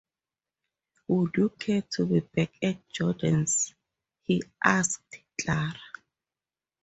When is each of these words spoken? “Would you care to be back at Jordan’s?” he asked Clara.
“Would 1.09 1.35
you 1.37 1.49
care 1.49 1.83
to 1.97 2.07
be 2.07 2.21
back 2.21 2.53
at 2.63 2.89
Jordan’s?” 2.89 3.75
he 4.23 4.41
asked 4.63 5.19
Clara. 5.39 5.75